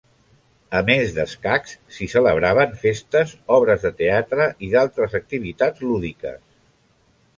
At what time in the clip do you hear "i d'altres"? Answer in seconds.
4.69-5.15